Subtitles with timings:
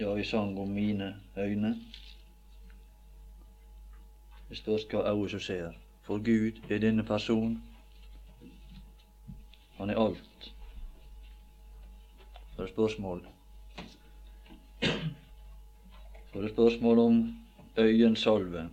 [0.00, 1.76] Ja, vi sang om mine øyne.
[4.48, 5.72] Det spørs hva øyet som ser.
[6.02, 7.62] For Gud er denne person.
[9.76, 10.54] Han er alt.
[12.54, 13.26] Så er det spørsmål
[16.32, 17.38] Så er det spørsmål om
[17.78, 18.70] øyensalve.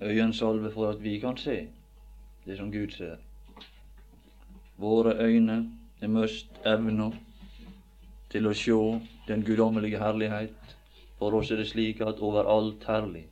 [0.00, 1.68] Øyensalve for at vi kan se
[2.46, 3.16] det som Gud ser.
[4.76, 7.10] Våre øyne er mest evna
[8.30, 8.82] til å sjå
[9.28, 10.76] den guddommelige herlighet.
[11.18, 13.24] For oss er det slik at overalt herlig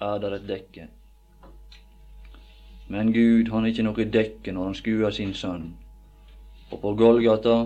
[0.00, 0.86] er der et dekke.
[2.88, 5.68] Men Gud han er ikke noe dekke når han skuer sin sønn.
[6.70, 7.56] Og på Golgata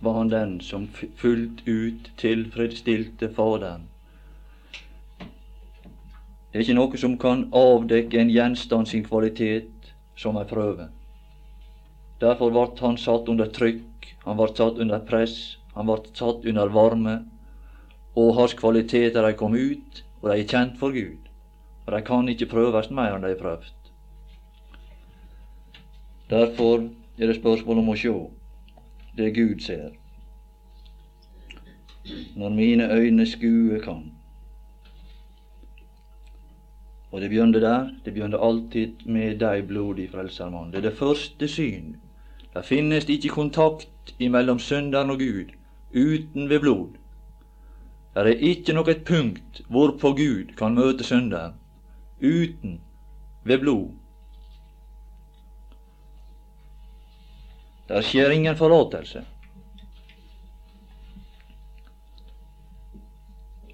[0.00, 0.86] var han den som
[1.16, 3.88] fullt ut tilfredsstilte Faderen.
[6.50, 10.88] Det er ikke noe som kan avdekke en gjenstand sin kvalitet som ei prøve.
[12.20, 15.36] Derfor ble han satt under trykk, han ble satt under press,
[15.72, 17.14] han ble satt under varme,
[18.18, 21.30] og hans kvaliteter de kom ut, og de er kjent for Gud.
[21.86, 23.72] Og de kan ikke prøves mer enn de er prøvd.
[26.30, 26.84] Derfor
[27.18, 28.14] er det spørsmål om å sjå
[29.16, 29.96] det Gud ser.
[32.36, 34.04] Når mine øyne skue kan.
[37.10, 37.90] Og det begynte der.
[38.04, 40.70] Det begynte alltid med deg, blodig frelsermann.
[40.70, 41.96] Det er det første syn
[42.54, 45.52] det finnes ikke kontakt imellom synderen og Gud
[45.94, 46.88] uten ved blod.
[48.14, 51.54] Det er ikke noe punkt hvorpå Gud kan møte synderen
[52.20, 52.80] uten
[53.46, 53.90] ved blod.
[57.88, 59.24] Der skjer ingen forlatelse.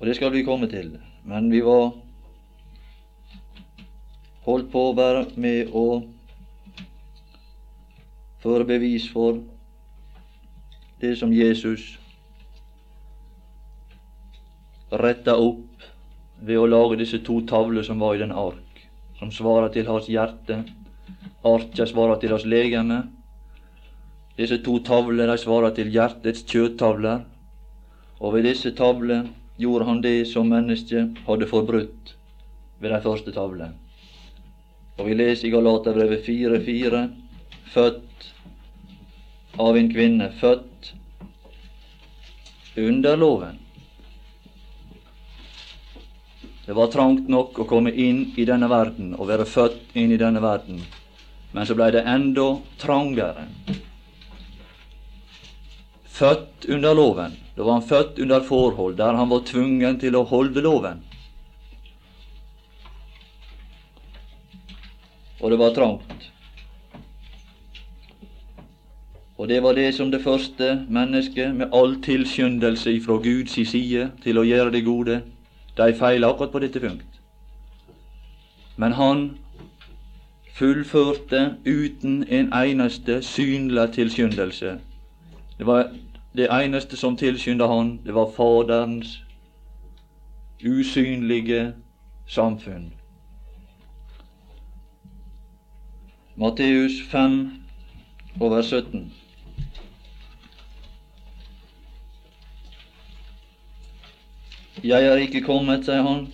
[0.00, 0.98] Og det skal vi komme til.
[1.24, 1.90] Men vi var
[4.44, 5.86] holdt på bare med å
[8.42, 9.40] føre bevis for
[11.00, 11.96] det som Jesus
[14.90, 15.86] retta opp
[16.40, 18.82] ved å lage disse to tavler som var i den ark,
[19.18, 20.62] som svarer til hans hjerte.
[21.46, 23.02] Arket svarer til hans legeme.
[24.36, 27.24] Disse to tavler svarer til hjertets kjøttavler.
[28.20, 29.26] Og ved disse tavler
[29.60, 32.14] gjorde han det som mennesket hadde forbrutt
[32.80, 33.72] ved de første tavlene.
[34.96, 37.02] Og vi leser i Galaterbrevet 4.4.:
[37.72, 38.05] Født
[39.58, 40.92] av en kvinne født
[42.76, 43.58] under loven.
[46.66, 50.20] Det var trangt nok å komme inn i denne verden og være født inn i
[50.20, 50.80] denne verden,
[51.54, 52.48] men så ble det enda
[52.82, 53.46] trangere.
[56.16, 57.36] Født under loven.
[57.56, 61.04] Da var han født under forhold der han var tvungen til å holde loven.
[65.40, 66.30] Og det var trangt.
[69.38, 74.38] Og det var det som det første mennesket, med all tilskyndelse ifra Guds side til
[74.38, 75.22] å gjøre det gode,
[75.76, 77.20] de feila akkurat på dette punkt.
[78.76, 79.38] Men han
[80.56, 84.78] fullførte uten en eneste synlig tilskyndelse.
[85.58, 85.90] Det var
[86.36, 89.22] det eneste som tilskynda han, det var Faderens
[90.64, 91.72] usynlige
[92.26, 92.92] samfunn.
[96.36, 97.50] Matteus 5
[98.40, 99.12] over 17.
[104.84, 106.26] Jeg er ikke kommet, sier han,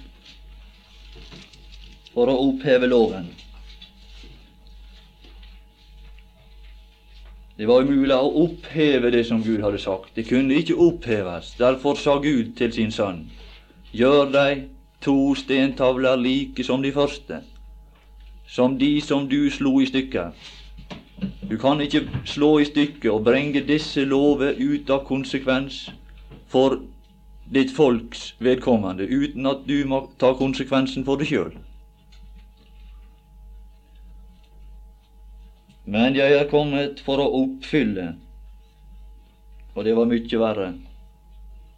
[2.13, 3.29] for å oppheve loven.
[7.57, 10.11] Det var umulig å oppheve det som Gud hadde sagt.
[10.17, 11.53] Det kunne ikke oppheves.
[11.61, 13.29] Derfor sa Gud til sin sønn,
[13.95, 14.65] gjør deg
[15.05, 17.43] to stentavler like som de første,
[18.49, 20.33] som de som du slo i stykker.
[21.47, 25.85] Du kan ikke slå i stykker og bringe disse lover ut av konsekvens
[26.51, 26.81] for
[27.53, 31.53] ditt folks vedkommende uten at du må ta konsekvensen for det sjøl.
[35.85, 38.13] Men jeg er kommet for å oppfylle,
[39.75, 40.71] og det var mye verre.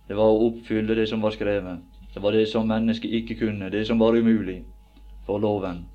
[0.06, 1.80] Det var å oppfylle det som var skrevet.
[2.14, 4.60] Det var det som mennesket ikke kunne, det som var umulig
[5.26, 5.86] for loven.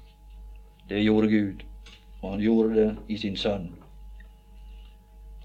[0.89, 1.63] Det gjorde Gud,
[2.21, 3.69] og han gjorde det i sin sønn.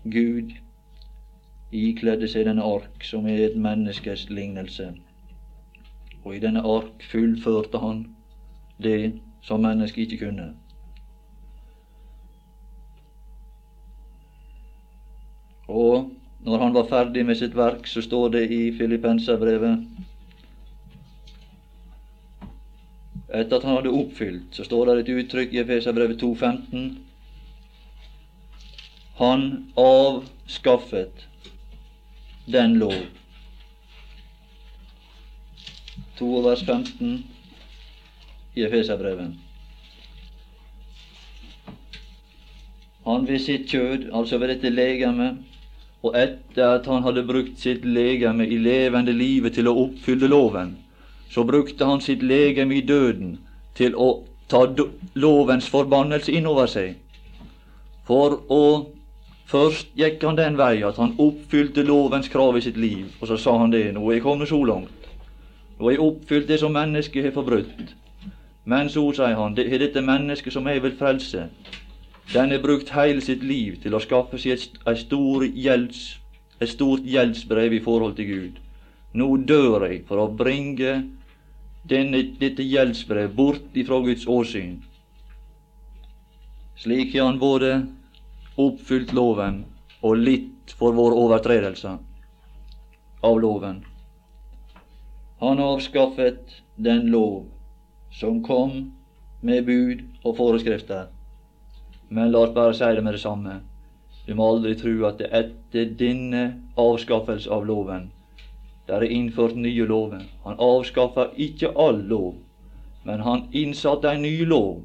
[0.04, 0.56] Gud
[1.74, 4.92] ikledde seg denne ark, som er et menneskes lignelse.
[6.24, 8.04] Og i denne ark fullførte han
[8.82, 10.52] det som mennesket ikke kunne.
[15.68, 16.10] Og
[16.44, 19.86] når han var ferdig med sitt verk, så står det i Filippenserbrevet
[23.34, 26.84] Etter at han hadde oppfylt, så står det et uttrykk i Efeserbrevet 2,15
[29.14, 31.26] han avskaffet
[32.46, 32.94] den lov.
[36.19, 37.25] 2 vers 15
[38.55, 39.35] i Efeserbrevet.
[43.05, 45.37] Han ved sitt kjød, altså ved dette legemet,
[46.02, 50.76] og etter at han hadde brukt sitt legeme i levende livet til å oppfylle loven,
[51.31, 53.38] så brukte han sitt legeme i døden
[53.76, 54.64] til å ta
[55.14, 56.94] lovens forbannelse innover seg.
[58.05, 58.64] For å
[59.46, 63.37] Først gikk han den vei at han oppfylte lovens krav i sitt liv, og så
[63.37, 63.91] sa han det.
[63.94, 65.08] Nå er jeg kommet så langt.
[65.79, 67.94] Nå har jeg oppfylt det som mennesket har forbrutt.
[68.64, 71.49] Men så, sier han, det er dette mennesket som jeg vil frelse,
[72.32, 76.05] den har brukt hele sitt liv til å skaffe seg et, et, stor gjelds,
[76.56, 78.62] et stort gjeldsbrev i forhold til Gud.
[79.12, 80.94] Nå dør jeg for å bringe
[81.85, 84.79] denne, dette gjeldsbrev bort ifra Guds åsyn.
[86.81, 87.75] Slik har han både
[88.56, 89.64] oppfylt loven
[90.02, 91.96] og litt for vår overtredelse
[93.24, 93.82] av loven.
[95.40, 97.44] Han avskaffet den lov
[98.14, 98.78] som kom
[99.40, 101.10] med bud og foreskrifter
[102.14, 103.60] men la oss bare si det med det samme.
[104.26, 106.44] Du må aldri tro at det etter denne
[106.80, 108.10] avskaffelse av loven
[108.84, 110.26] der er innført nye lover.
[110.44, 112.34] Han avskaffa ikke all lov,
[113.08, 114.82] men han innsatte en ny lov.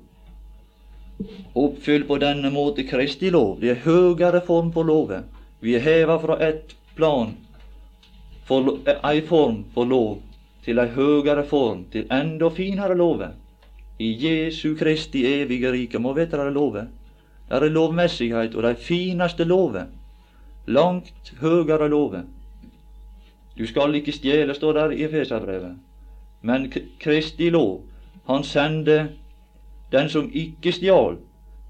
[1.54, 3.60] Oppfyll på denne måte Kristi lov.
[3.60, 5.27] Det er høyere form for loven.
[5.60, 7.33] Vi er heva fra ett plan,
[8.48, 10.21] for, ei form for lov,
[10.63, 13.36] til ei høyere form, til enda finere lover.
[14.00, 16.00] I Jesu Kristi evige rike.
[16.00, 16.88] Må vite dere lover.
[17.50, 19.89] Der er lovmessighet og de fineste lover.
[20.68, 22.24] Langt høyere lover.
[23.57, 25.75] Du skal ikke stjele, står der i Efeserbrevet.
[26.42, 27.81] Men Kristi lov,
[28.27, 29.10] han sender
[29.91, 31.18] den som ikke stjal,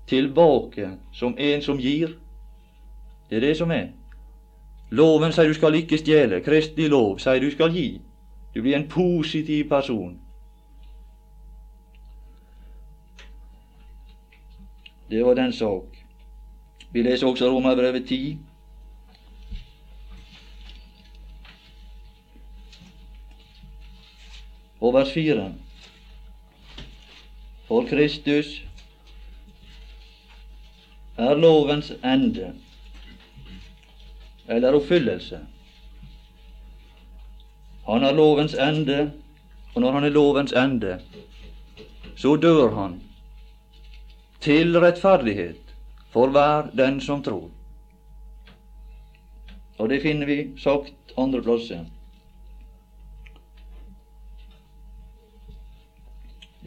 [0.08, 2.18] tilbake som en som gir.
[3.30, 3.92] Det er det som er.
[4.90, 6.42] Loven sier du skal ikke stjele.
[6.42, 8.02] Kristelig lov sier du skal gi.
[8.56, 10.18] Du blir en positiv person.
[15.10, 16.06] Det var den sak.
[16.92, 18.38] Vi leser også Romerbrevet 10.
[24.82, 25.54] Og vers 4.
[27.70, 28.48] For Kristus
[31.18, 32.48] er lovens ende,
[34.50, 35.40] eller oppfyllelse.
[37.86, 39.12] Han er lovens ende,
[39.76, 40.96] og når han er lovens ende,
[42.18, 42.98] så dør han
[44.42, 45.76] til rettferdighet
[46.10, 47.52] for hver den som tror.
[49.78, 51.86] Og det finner vi sagt andre plasser.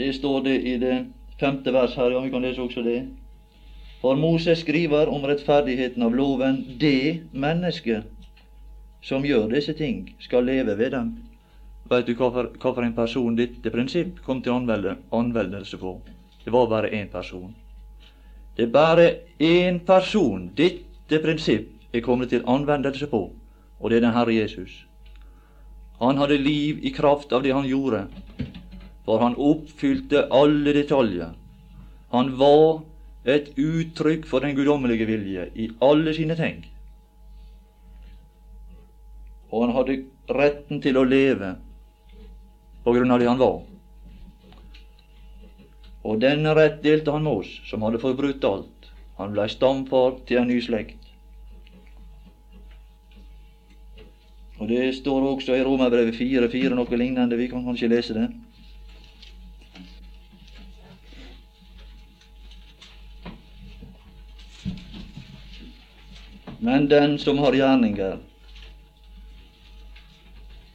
[0.03, 0.97] Det står det i det
[1.39, 3.05] femte vers her, ja, vi kan lese også det.
[4.01, 8.09] For Moses skriver om rettferdigheten av loven det mennesket
[9.03, 11.13] som gjør disse ting, skal leve ved dem.
[11.87, 16.01] Veit du for, en person dette prinsipp kom til anvendelse på?
[16.45, 17.55] Det var bare én person.
[18.57, 19.07] Det er bare
[19.39, 23.23] én person dette prinsipp er kommet til anvendelse på,
[23.79, 24.83] og det er den Herre Jesus.
[26.01, 28.09] Han hadde liv i kraft av det han gjorde,
[29.07, 31.35] for han oppfylte alle detaljer.
[32.13, 32.83] Han var
[33.25, 36.63] et uttrykk for den guddommelige vilje i alle sine ting.
[39.51, 39.99] Og han hadde
[40.33, 41.55] retten til å leve
[42.85, 43.61] på grunn av det han var.
[46.03, 48.91] Og denne rett delte han med oss, som hadde forbrutt alt.
[49.21, 50.99] Han blei stamfar til en ny slekt.
[54.59, 57.39] Og Det står også i Romerbrevet 4.4 noe lignende.
[57.39, 58.29] Vi kan kanskje lese det.
[66.63, 68.19] Men den som har gjerninger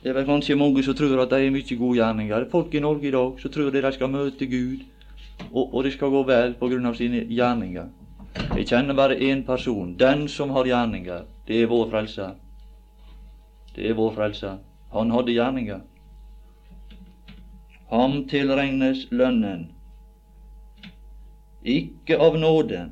[0.04, 2.46] Det er vel kanskje mange som tror at de er mye gode gjerninger.
[2.52, 4.84] Folk i Norge i dag som tror de skal møte Gud
[5.52, 7.88] og, og det skal gå vel av sine gjerninger.
[8.58, 9.96] Jeg kjenner bare én person.
[9.98, 12.36] Den som har gjerninger, det er vår frelser.
[13.76, 14.58] Det er vår frelser.
[14.94, 15.82] Han hadde gjerninger.
[17.90, 19.70] Ham tilregnes lønnen,
[21.64, 22.90] ikke av nåde,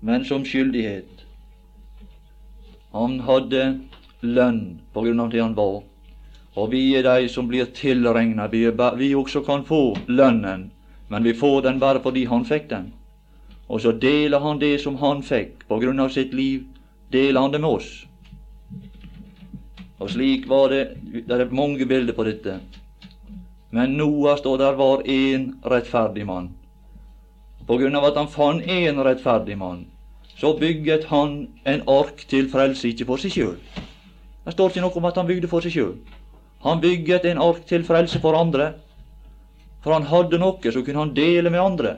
[0.00, 1.17] men som skyldighet.
[2.92, 3.62] Han hadde
[4.20, 5.82] lønn på grunn av det han var.
[6.58, 8.48] Og vi er de som blir tilregna.
[8.50, 8.64] Vi,
[8.98, 10.70] vi også kan få lønnen
[11.08, 12.92] men vi får den bare fordi han fikk den.
[13.68, 16.66] Og så deler han det som han fikk på grunn av sitt liv,
[17.12, 17.88] deler han det med oss.
[19.98, 20.84] Og slik var det
[21.26, 22.60] Det er mange bilder på dette.
[23.70, 26.54] Men Noah står der var én rettferdig mann.
[27.66, 29.86] På grunn av at han fant én rettferdig mann,
[30.38, 33.56] så bygget han en ark til frelse, ikke for seg sjøl.
[34.44, 35.96] Det står ikke noe om at han bygde for seg sjøl.
[36.62, 38.72] Han bygget en ark til frelse for andre.
[39.82, 41.96] For han hadde noe, så kunne han dele med andre.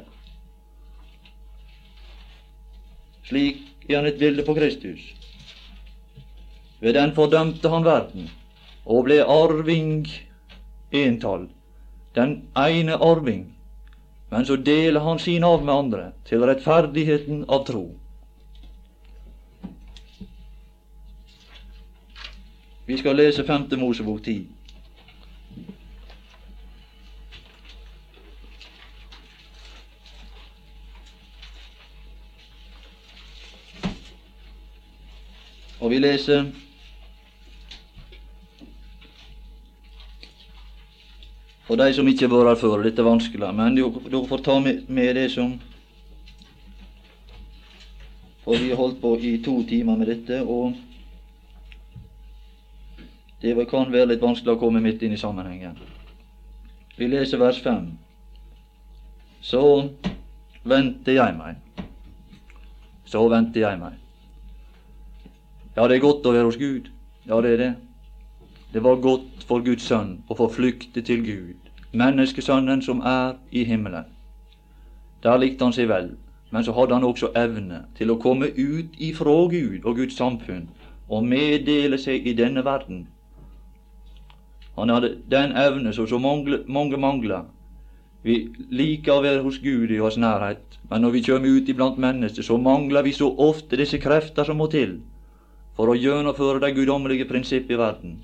[3.29, 5.05] Slik er han et bilde på Kristus.
[6.81, 8.31] Ved den fordømte han verden
[8.87, 10.09] og ble arving
[10.91, 11.51] entall.
[12.17, 13.51] Den ene arving.
[14.31, 18.00] Men så deler han sin arv med andre til rettferdigheten av tro.
[22.91, 24.47] Vi skal lese femte Mosebok 10.
[35.81, 36.51] Og vi leser
[41.67, 45.15] For de som ikke har vært her før, dette vanskelig, men dere får ta med
[45.15, 45.61] det som
[48.43, 50.90] For vi har holdt på i to timer med dette, og
[53.41, 55.79] det kan være litt vanskelig å komme midt inn i sammenhengen.
[56.97, 57.87] Vi leser vers 5.
[59.41, 59.63] Så
[60.69, 61.57] vendte jeg meg.
[63.09, 63.97] Så vendte jeg meg.
[65.77, 66.91] Ja, det er godt å være hos Gud.
[67.25, 67.75] Ja, det er det.
[68.73, 73.65] Det var godt for Guds sønn å få flykte til Gud, menneskesønnen som er i
[73.65, 74.05] himmelen.
[75.25, 76.13] Der likte han seg vel,
[76.51, 80.69] men så hadde han også evne til å komme ut ifra Gud og Guds samfunn
[81.09, 83.09] og meddele seg i denne verden.
[84.77, 87.49] Han hadde den evne som så mange, mange mangler.
[88.23, 88.37] Vi
[88.71, 92.45] liker å være hos Gud i hans nærhet, men når vi kommer ut iblant mennesker,
[92.45, 94.99] så mangler vi så ofte disse krefter som må til
[95.79, 98.19] for å gjennomføre de guddommelige prinsipp i verden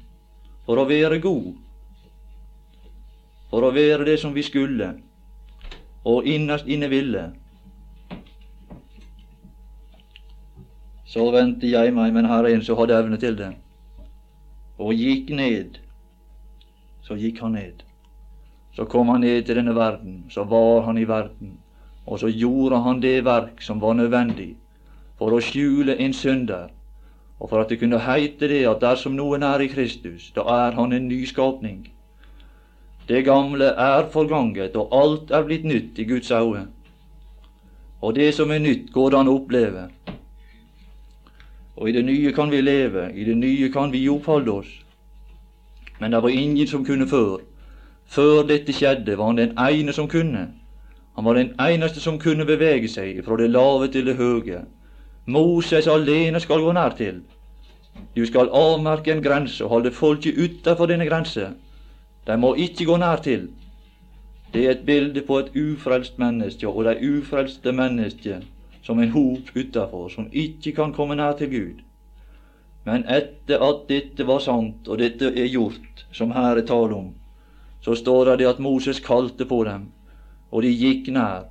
[0.66, 1.54] for å være god,
[3.50, 4.90] for å være det som vi skulle,
[6.06, 7.22] og innerst inne ville.
[11.06, 13.52] Så vendte jeg meg, men her er en som hadde evne til det,
[14.76, 15.78] og gikk ned.
[17.06, 17.84] Så gikk han ned.
[18.76, 21.58] Så kom han ned til denne verden, så var han i verden,
[22.06, 24.56] og så gjorde han det verk som var nødvendig
[25.16, 26.68] for å skjule en synder
[27.38, 30.76] og for at det kunne heite det at dersom noen er i Kristus, da er
[30.76, 31.90] han en nyskapning.
[33.08, 36.66] Det gamle er forganget, og alt er blitt nytt i Guds øyne.
[38.00, 39.84] Og det som er nytt, går det an å oppleve.
[41.76, 44.72] Og i det nye kan vi leve, i det nye kan vi oppholde oss.
[46.00, 47.40] Men det var ingen som kunne før.
[48.06, 50.48] Før dette skjedde, var han den ene som kunne.
[51.16, 54.64] Han var den eneste som kunne bevege seg fra det lave til det høye,
[55.26, 57.16] Moses alene skal gå nær til.
[58.16, 61.48] Du skal avmerke en grense og holde folket utafor denne grense.
[62.26, 63.48] De må ikke gå nær til.
[64.54, 68.44] Det er et bilde på et ufrelst menneske og de ufrelste mennesker
[68.82, 71.82] som en hop utafor, som ikke kan komme nær til Gud.
[72.86, 77.08] Men etter at dette var sant, og dette er gjort, som her er tale om,
[77.82, 79.88] så står det at Moses kalte på dem,
[80.54, 81.48] og de gikk nær,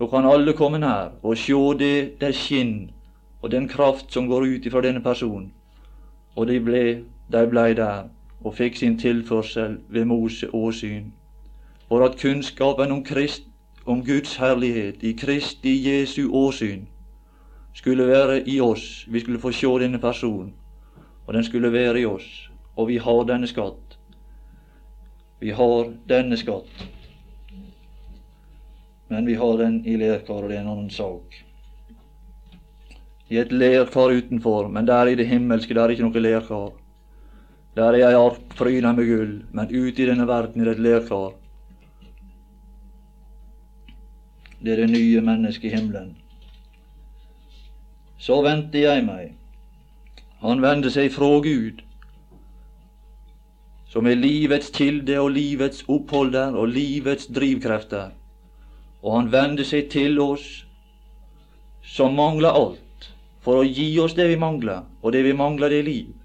[0.00, 2.90] da kan alle komme nær og sjå det det skinn
[3.40, 5.50] og den kraft som går ut ifra denne personen.
[6.36, 6.84] Og de ble,
[7.32, 8.08] de blei der
[8.44, 11.12] og fikk sin tilførsel ved Mose åsyn.
[11.88, 13.44] For at kunnskapen om, Krist,
[13.84, 16.86] om Guds herlighet i Kristi Jesu åsyn
[17.74, 19.06] skulle være i oss.
[19.08, 20.52] Vi skulle få se denne personen,
[21.26, 22.50] og den skulle være i oss.
[22.76, 23.98] Og vi har denne skatt.
[25.40, 26.88] Vi har denne skatt
[29.10, 31.34] men vi har den i lerkar, og det er en annen sak.
[33.26, 36.68] I et lerkar utenfor, men der i det himmelske, der er ikke noe lerkar.
[37.74, 40.84] Der er ei ark pryda med gull, men ute i denne verden er det et
[40.86, 41.34] lerkar.
[44.62, 46.14] Det er det nye mennesket i himmelen.
[48.20, 49.34] Så vendte jeg meg.
[50.44, 51.82] Han vendte seg fra Gud,
[53.90, 58.12] som er livets kilde og livets oppholder og livets drivkrefter
[59.02, 60.46] og han vender seg til oss
[61.86, 63.08] som mangler alt,
[63.40, 66.16] for å gi oss det vi mangler, og det vi mangler, det er liv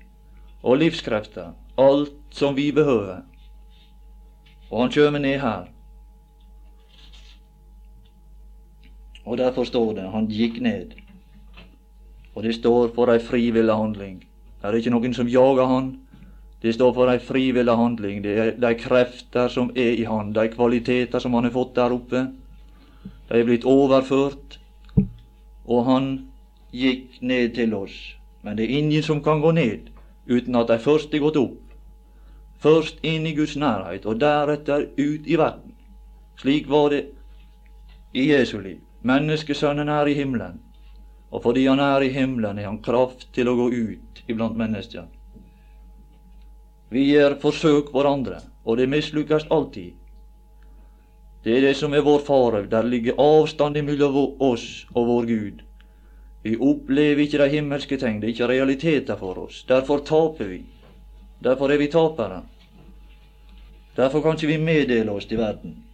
[0.66, 3.22] og livskrefter, alt som vi behøver.
[4.72, 5.68] Og han kjem ned her.
[9.26, 10.96] Og derfor står det han gikk ned.
[12.36, 14.20] Og det står for ei frivillig handling.
[14.62, 15.92] Det er ikke noen som jager han.
[16.62, 18.24] Det står for ei frivillig handling.
[18.24, 21.96] Det er de krefter som er i han, de kvaliteter som han har fått der
[21.96, 22.26] oppe.
[23.30, 24.60] De er blitt overført,
[25.66, 26.10] og han
[26.76, 27.96] gikk ned til oss.
[28.44, 29.92] Men det er ingen som kan gå ned
[30.28, 31.62] uten at de først er gått opp.
[32.60, 35.74] Først inn i Guds nærhet, og deretter ut i verden.
[36.42, 37.06] Slik var det
[38.14, 38.80] i Jesu liv.
[39.06, 40.60] Menneskesønnen er i himmelen,
[41.36, 45.10] Og fordi han er i himmelen, er han kraft til å gå ut iblant mennesker.
[46.96, 49.98] Vi gjør forsøk hverandre, og det mislykkes alltid.
[51.44, 52.64] Det er det som er vår fare.
[52.72, 55.60] Der ligger avstand mellom oss og vår Gud.
[56.46, 58.22] Vi opplever ikke de himmelske ting.
[58.22, 59.64] Det er ikke realiteter for oss.
[59.68, 60.64] Derfor taper vi.
[61.44, 62.42] Derfor er vi tapere.
[63.96, 65.85] Derfor kan ikke vi meddele oss til verden.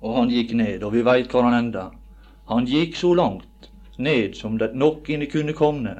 [0.00, 1.90] Og han gikk ned, og vi veit hvor han enda.
[2.48, 3.68] Han gikk så langt
[4.00, 5.94] ned som det noen kunne komme.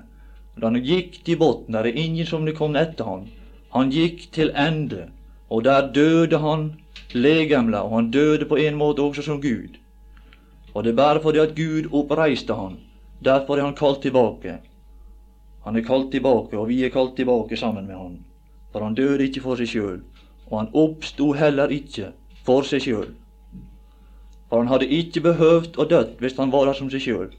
[0.57, 3.29] Da han gikk til bunnen, der er ingen som kom etter han.
[3.71, 5.11] Han gikk til ende,
[5.49, 6.73] og der døde han
[7.15, 9.77] legemla, og han døde på en måte også som Gud.
[10.75, 12.79] Og det er bare fordi at Gud oppreiste han.
[13.25, 14.59] Derfor er han kalt tilbake.
[15.65, 18.19] Han er kalt tilbake, og vi er kalt tilbake sammen med han.
[18.73, 19.99] For han døde ikke for seg sjøl,
[20.49, 22.13] og han oppsto heller ikke
[22.47, 23.11] for seg sjøl.
[24.51, 27.31] For han hadde ikke behøvd å dødt hvis han var der som seg sjøl.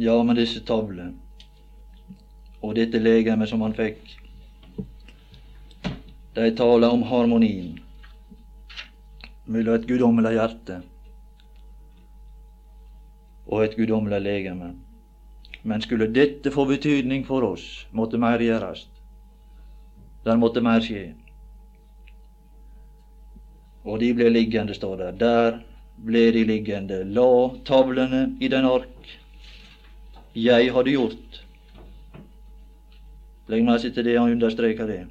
[0.00, 1.12] Ja, men disse tavler
[2.64, 4.00] og dette legemet som han fikk,
[6.36, 7.76] de taler om harmonien
[9.46, 10.80] mellom et guddommelig hjerte
[13.46, 14.72] og et guddommelig legeme.
[15.66, 18.86] Men skulle dette få betydning for oss, måtte mer gjøres.
[20.26, 21.12] Der måtte mer skje.
[23.86, 25.10] Og de ble liggende, står der.
[25.20, 25.58] Der
[26.04, 27.04] ble de liggende.
[27.04, 27.30] La
[27.64, 28.92] tavlene i den ark
[30.36, 31.38] jeg hadde gjort.
[33.48, 35.06] Legg merke til det han understreker det.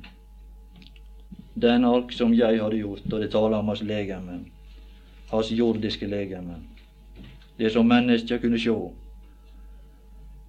[1.55, 4.39] Den ark som jeg hadde gjort, og det taler om hans legeme,
[5.31, 6.59] hans jordiske legeme.
[7.57, 8.77] Det som mennesker kunne sjå.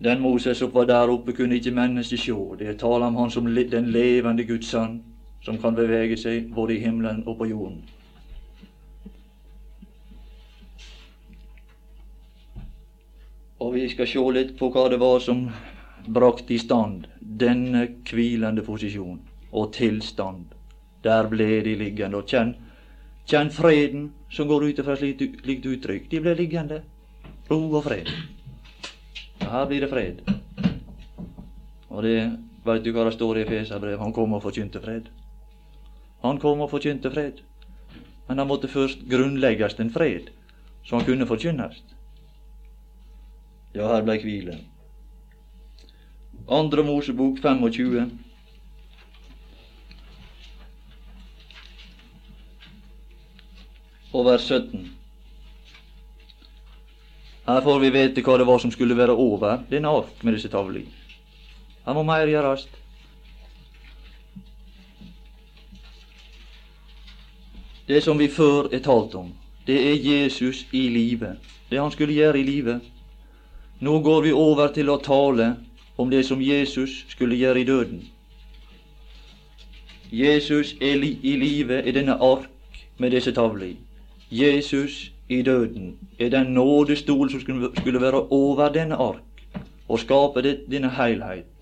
[0.04, 2.56] Den Moses som var der oppe, kunne ikke mennesket sjå.
[2.58, 5.00] Det taler om han som den levende Guds sønn,
[5.40, 7.84] som kan bevege seg både i himmelen og på jorden.
[13.58, 15.46] Og vi skal se litt på hva det var som
[16.06, 19.20] brakte i stand denne hvilende posisjon
[19.52, 20.52] og tilstand.
[21.02, 22.20] Der ble de liggende.
[22.20, 22.54] Og kjenn,
[23.24, 26.10] kjenn freden som går ut fra et slikt uttrykk.
[26.10, 26.82] De ble liggende.
[27.50, 28.10] Ro og fred.
[29.40, 30.22] Og her blir det fred.
[31.88, 32.16] Og det
[32.66, 34.02] veit du hva det står i Efeserbrevet?
[34.02, 35.08] Han kom og forkynte fred.
[36.26, 37.40] Han kom og forkynte fred.
[38.28, 40.32] Men han måtte først grunnlegges en fred,
[40.84, 41.78] så han kunne forkynnes.
[43.74, 44.58] Ja, her blei hvile.
[46.48, 48.10] Andre Mosebok 25.
[54.12, 54.96] Og vers 17.
[57.46, 60.50] Her får vi vite hva det var som skulle være over denne ark med disse
[60.50, 60.90] tavlene.
[61.86, 62.66] Her må mer gjøres.
[67.86, 69.30] Det som vi før er talt om,
[69.66, 71.38] det er Jesus i livet.
[71.70, 72.82] Det han skulle gjøre i livet.
[73.80, 75.50] Nå går vi over til å tale
[76.00, 78.04] om det som Jesus skulle gjøre i døden.
[80.12, 82.48] Jesus er li i livet i denne ark
[82.98, 83.74] med disse tavler.
[84.30, 89.22] Jesus i døden er den nådestol som skulle være over denne ark
[89.88, 91.52] og skape det, denne helhet.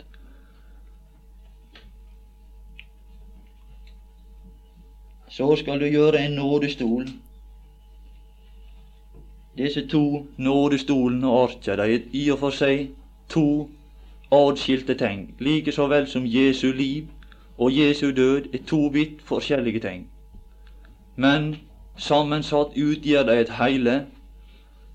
[5.28, 7.08] Så skal du gjøre en nådestol
[9.58, 12.88] disse to nådestolene og arket, de er i og for seg
[13.28, 13.68] to
[14.32, 17.06] adskilte ting, like så vel som Jesu liv
[17.58, 20.08] og Jesu død er to vidt forskjellige ting.
[21.16, 21.56] Men
[21.96, 24.06] sammensatt utgjør de et heile,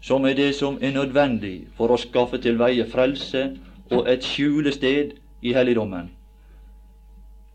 [0.02, 3.50] som er det som er nødvendig for å skaffe til veie frelse
[3.91, 6.12] og et skjulested i helligdommen.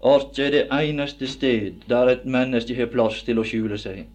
[0.04, 4.06] Arket er det eneste sted der et menneske har plass til å skjule seg.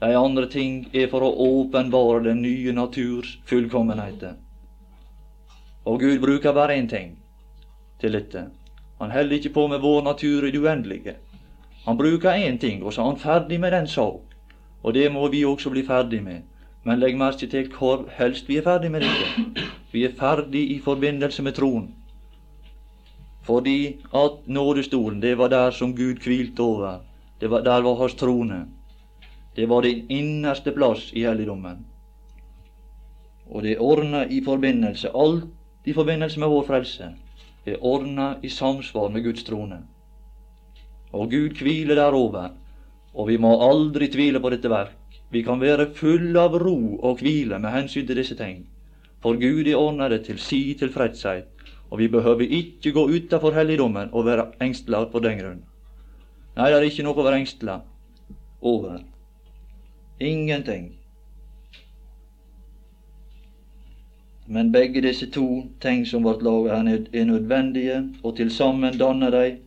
[0.00, 4.38] De andre ting er for å åpenbare den nye naturs fullkommenheter.
[5.84, 7.18] Og Gud bruker bare én ting
[8.00, 8.46] til dette.
[9.00, 11.14] Han holder ikke på med vår natur i det uendelige.
[11.84, 14.20] Han bruker én ting, og så er han ferdig med den sak.
[14.82, 16.42] Og det må vi også bli ferdig med.
[16.84, 19.68] Men legg merke til hvor helst vi er ferdig med dette.
[19.92, 21.90] Vi er ferdig i forbindelse med troen.
[23.44, 27.00] Fordi at nådestolen, det var der som Gud hvilte over.
[27.40, 28.66] Det var, der var hans trone.
[29.54, 31.84] Det var din innerste plass i helligdommen.
[33.50, 35.48] Og det er ordna i forbindelse, alt
[35.84, 37.08] i forbindelse med vår frelse,
[37.66, 39.82] er ordna i samsvar med Guds trone.
[41.12, 42.52] Og Gud hviler derover,
[43.14, 44.96] og vi må aldri tvile på dette verk.
[45.30, 48.64] Vi kan være fulle av ro og hvile med hensyn til disse ting.
[49.22, 51.50] For Gud er ordna det til si tilfredshet,
[51.90, 55.62] og vi behøver ikke gå utafor helligdommen og være engstla på den grunn.
[56.56, 57.80] Nei, det er ikke noe å være engstla
[58.62, 59.00] over.
[60.20, 60.96] Ingenting.
[64.46, 69.30] Men begge disse to ting som vårt laga her, er nødvendige, og til sammen danner
[69.30, 69.58] de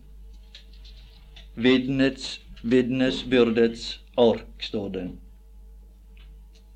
[1.56, 5.12] vitnets, vitnesbyrdets ark, står det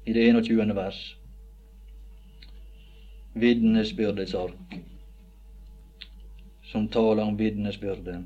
[0.06, 0.76] i det 21.
[0.76, 1.18] vers.
[3.34, 4.80] Vitnesbyrdets ark,
[6.64, 8.24] som taler om vitnesbyrdet.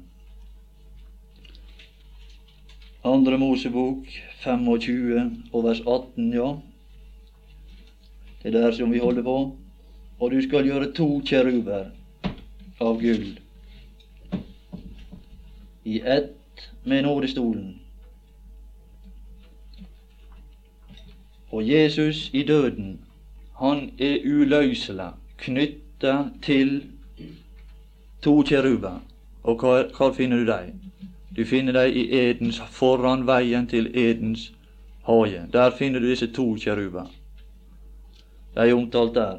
[3.04, 4.06] Andre Mosebok
[4.44, 6.50] 25 og vers 18, ja.
[8.44, 9.38] Det er der som vi holder på.
[10.20, 11.90] Og du skal gjøre to kjeruber
[12.82, 13.40] av gull
[15.86, 17.80] i ett med nådestolen.
[21.52, 23.00] Og Jesus i døden,
[23.58, 26.84] han er uløselig knytta til
[28.22, 29.02] to kjeruber.
[29.44, 30.81] Og hva, hva finner du dem?
[31.36, 34.52] Du finner dem i Edens, foran veien til Edens
[35.08, 35.48] hage.
[35.54, 37.08] Der finner du disse to kjeruber.
[38.56, 39.38] De er omtalt der.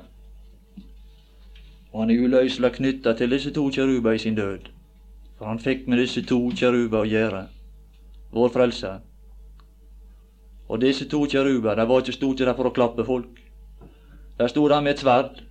[1.93, 4.71] Og han er uløselig knytta til disse to kjeruber i sin død.
[5.39, 7.43] For han fikk med disse to kjeruber å gjøre,
[8.33, 8.93] vår frelse.
[10.69, 13.43] Og disse to kjeruber, de var ikke stort ikke der for å klappe folk.
[14.39, 15.43] Der sto de med et sverd.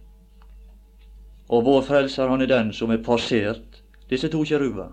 [1.50, 4.90] Og vår frelser, han er den som er passert disse to kjeruber.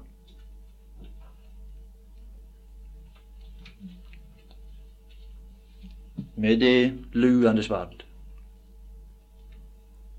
[6.39, 8.05] Med det luende sverd.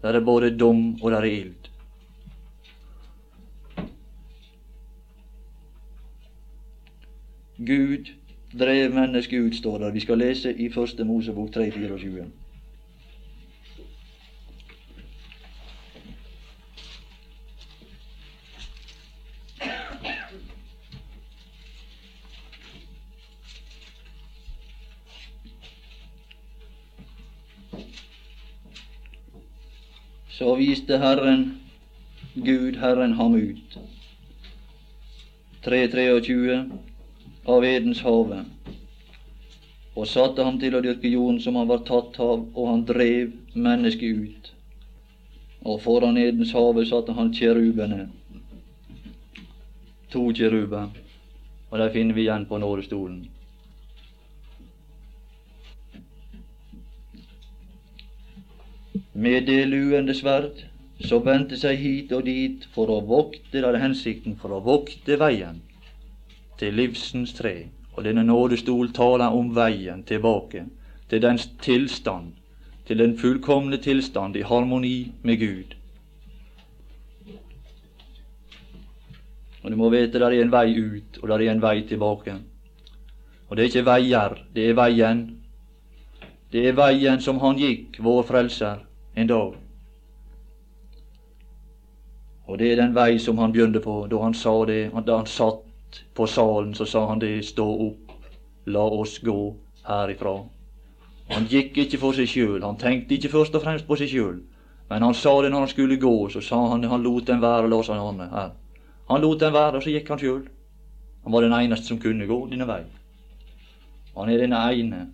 [0.02, 1.70] Der er både dom og der er ild.
[7.58, 8.12] Gud
[8.60, 9.92] drev mennesket ut, står der.
[9.92, 11.60] Vi skal lese i Første Mosebok 3.24.
[11.60, 12.39] Så
[30.60, 31.60] viste Herren,
[32.36, 33.80] Gud, Herren ham ut.
[35.64, 36.70] 3.23
[37.46, 38.44] av Edens hage,
[39.96, 43.34] og satte ham til å dyrke jorden som han var tatt av, og han drev
[43.56, 44.52] mennesket ut.
[45.68, 48.06] Og foran Edens hage satte han kjerubene,
[50.14, 50.88] to kjeruber,
[51.70, 53.28] og der finner vi igjen på nådestolen.
[59.20, 60.62] Med det luende sverd,
[61.04, 65.60] som vendte seg hit og dit for å vokte, er hensikten, for å vokte veien
[66.60, 67.68] til livsens tre.
[67.98, 70.64] Og denne nådestol taler om veien tilbake
[71.12, 72.32] til dens tilstand,
[72.88, 75.76] til den fullkomne tilstand i harmoni med Gud.
[79.60, 82.40] Og du må vite der er en vei ut, og der er en vei tilbake.
[83.50, 85.26] Og det er ikke veier, det er veien.
[86.54, 88.86] Det er veien som han gikk, vår frelser
[89.20, 89.56] en dag.
[92.50, 94.92] Og det er den vei som han begynte på da han sa det.
[95.06, 97.46] Da han satt på salen, så sa han det.
[97.46, 98.14] Stå opp,
[98.66, 99.38] la oss gå
[99.86, 100.40] herifra.
[101.30, 102.64] Han gikk ikke for seg sjøl.
[102.64, 104.40] Han tenkte ikke først og fremst på seg sjøl.
[104.90, 107.70] Men han sa det når han skulle gå, så sa han han lot den være,
[107.70, 108.56] la seg han her.
[109.10, 110.42] Han lot den være, og så gikk han sjøl.
[111.24, 112.82] Han var den eneste som kunne gå denne vei.
[114.16, 115.06] Han er den ene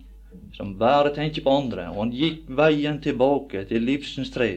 [0.56, 4.50] som bare tenker på andre, og han gikk veien tilbake til livsens tre,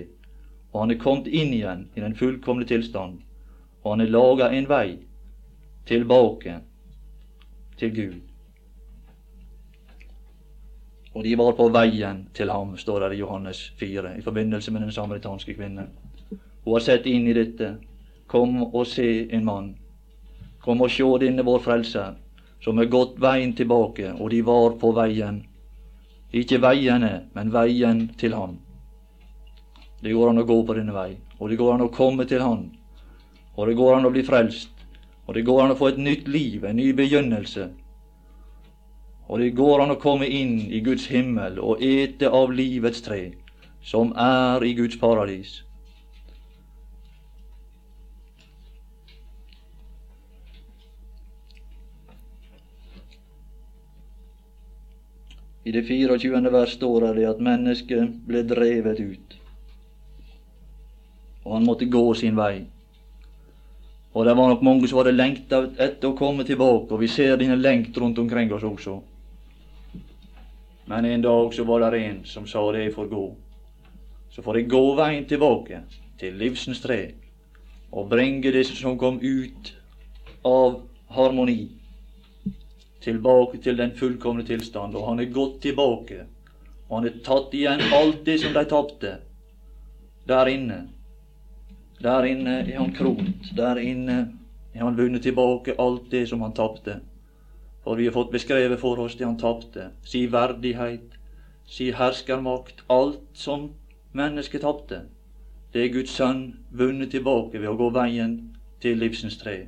[0.72, 3.20] og han er kommet inn igjen i den fullkomne tilstand,
[3.84, 4.88] og han er laga en vei
[5.89, 6.60] tilbake
[7.80, 8.20] til Gud.
[11.13, 14.86] Og de var på veien til ham, står det i Johannes 4, i forbindelse med
[14.86, 15.89] den samaritanske kvinnen.
[16.63, 17.74] Hun har sett inn i dette.
[18.30, 19.72] Kom og se en mann.
[20.62, 22.13] Kom og sjå denne vår Frelser,
[22.62, 25.42] som er gått veien tilbake, og de var på veien
[26.34, 28.60] ikke veiene, men veien til Han.
[30.02, 32.44] Det går an å gå på denne vei, og det går an å komme til
[32.46, 32.70] Han.
[33.58, 34.72] Og det går an å bli frelst,
[35.28, 37.70] og det går an å få et nytt liv, en ny begynnelse.
[39.30, 43.36] Og det går an å komme inn i Guds himmel og ete av livets tre,
[43.86, 45.60] som er i Guds paradis.
[55.69, 56.49] I det 24.
[56.49, 59.34] vers står det at mennesket ble drevet ut.
[61.45, 62.63] Og han måtte gå sin vei.
[64.17, 67.38] Og det var nok mange som hadde lengta etter å komme tilbake, og vi ser
[67.38, 68.95] denne lengt rundt omkring oss også.
[70.89, 73.25] Men en dag så var det en som sa det får gå.
[74.34, 75.84] Så får jeg gå veien tilbake
[76.17, 77.03] til livsens tre
[77.93, 79.75] og bringe det som kom ut
[80.41, 80.82] av
[81.13, 81.79] harmoni
[83.02, 86.26] tilbake til den fullkomne tilstand, og han er gått tilbake.
[86.90, 89.12] Og han er tatt igjen alt det som de tapte.
[90.28, 90.80] Der inne.
[92.04, 93.52] Der inne er han kront.
[93.58, 94.18] Der inne
[94.74, 97.00] er han vunnet tilbake alt det som han tapte.
[97.84, 99.92] For vi har fått beskrevet for oss det han tapte.
[100.04, 101.16] Si verdighet,
[101.66, 103.70] si herskermakt, alt som
[104.12, 105.04] mennesket tapte.
[105.74, 108.40] Det er Guds sønn vunnet tilbake ved å gå veien
[108.82, 109.68] til livsens tre.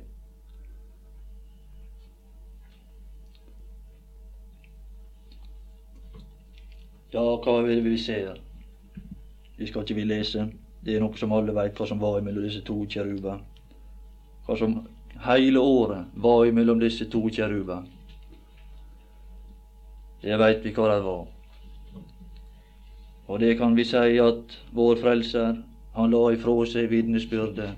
[7.12, 8.38] Ja, hva vil vi se her?
[9.58, 10.46] Det skal ikke vi lese.
[10.80, 13.42] Det er noe som alle veit hva som var mellom disse to kjeruber.
[14.46, 14.78] Hva som
[15.26, 17.84] hele året var mellom disse to kjeruber.
[20.22, 21.28] Det veit vi hva det var.
[23.28, 25.60] Og det kan vi si at vår Frelser,
[25.92, 27.76] han la ifrå seg vitnesbyrdet.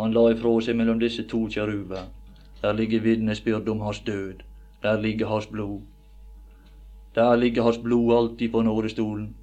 [0.00, 2.10] Han la ifrå seg mellom disse to kjeruber.
[2.62, 4.42] Der ligger vitnesbyrd om hans død.
[4.82, 5.80] Der ligger hans blod.
[7.14, 9.34] Der ligger hans blod alltid på nådestolen.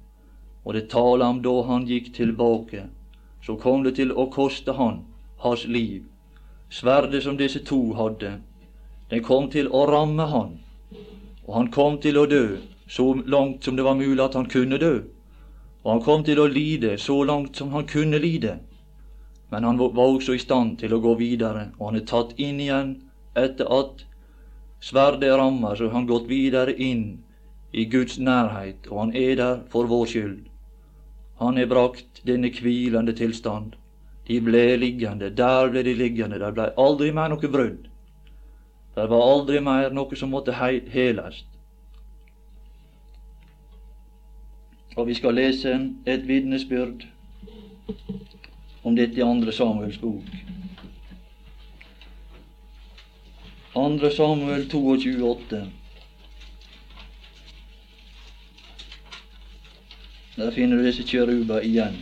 [0.64, 2.86] Og det taler om da han gikk tilbake,
[3.42, 5.04] så kom det til å koste han
[5.44, 6.02] hans liv.
[6.70, 8.40] Sverdet som disse to hadde,
[9.10, 10.58] den kom til å ramme han.
[11.46, 12.58] Og han kom til å dø
[12.90, 15.00] så langt som det var mulig at han kunne dø.
[15.82, 18.58] Og han kom til å lide så langt som han kunne lide.
[19.50, 22.60] Men han var også i stand til å gå videre, og han er tatt inn
[22.60, 22.92] igjen
[23.34, 24.04] etter at
[24.84, 27.24] sverdet rammer, så han gått videre inn
[27.72, 30.38] i Guds nærhet, og han er der for vår skyld.
[31.40, 33.72] Han er brakt denne hvilende tilstand.
[34.28, 37.88] De ble liggende, der ble de liggende, der ble aldri mer noe brudd.
[38.94, 41.44] Der var aldri mer noe som måtte heles.
[44.96, 45.72] Og vi skal lese
[46.06, 47.06] et vitnesbyrd
[48.82, 50.26] om dette i Andre Samuels bok.
[53.76, 55.60] Andre Samuel 22,
[60.40, 61.98] Der finner du disse kjeruber igjen.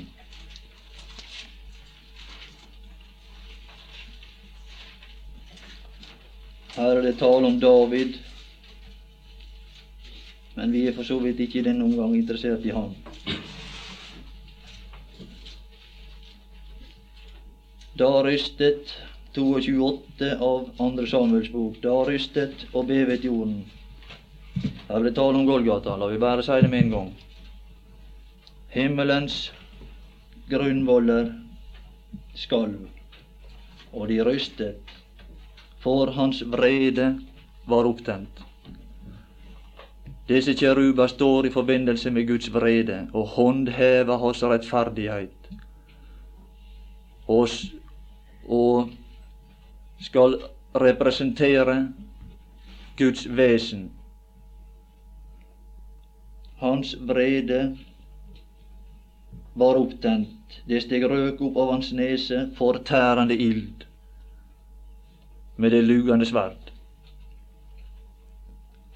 [6.76, 8.14] Her er det tale om David,
[10.54, 12.94] men vi er for så vidt ikke i denne omgang interessert i ham.
[17.98, 18.94] Da rystet
[19.34, 21.82] 22,8 av andre Samuels bok.
[21.82, 23.64] Da rystet og bevet jorden.
[24.62, 25.98] Her er det tale om Golgata.
[25.98, 27.16] La vi bare si det med en gang.
[28.68, 29.52] Himmelens
[30.50, 31.32] grunnvoller
[32.34, 32.88] skalv,
[33.92, 34.92] og de rystet,
[35.80, 37.14] for hans vrede
[37.68, 38.42] var opptent.
[40.28, 45.50] Disse kjeruber står i forbindelse med Guds vrede og håndhever hans rettferdighet,
[47.28, 47.48] og,
[48.44, 48.90] og
[50.00, 50.36] skal
[50.76, 51.88] representere
[52.98, 53.92] Guds vesen.
[56.60, 57.78] Hans vrede
[59.58, 60.60] var opptent.
[60.68, 63.84] Det steg røk opp av hans nese, fortærende ild,
[65.56, 66.70] med det lugende sverd.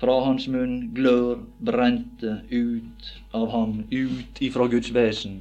[0.03, 5.40] Fra hans munn glør brente ut av ham, ut ifra Guds vesen,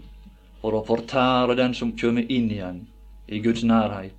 [0.61, 2.81] for å fortære den som kjem inn igjen
[3.27, 4.17] i Guds nærhet.